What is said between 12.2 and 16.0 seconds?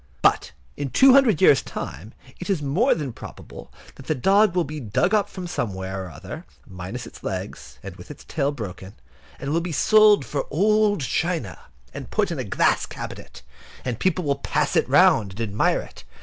in a glass cabinet. And people will pass it round, and admire